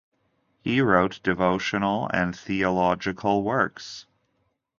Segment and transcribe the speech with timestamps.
[0.63, 4.07] He wrote devotional and theological works.